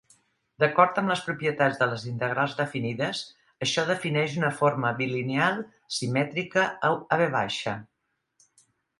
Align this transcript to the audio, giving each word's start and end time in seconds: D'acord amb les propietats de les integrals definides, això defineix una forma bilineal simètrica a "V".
D'acord 0.61 0.95
amb 0.99 1.11
les 1.11 1.19
propietats 1.25 1.75
de 1.81 1.87
les 1.89 2.05
integrals 2.11 2.55
definides, 2.61 3.21
això 3.65 3.83
defineix 3.89 4.37
una 4.39 4.49
forma 4.61 4.93
bilineal 5.01 5.59
simètrica 5.99 6.63
a 6.89 6.89
"V". 7.23 7.43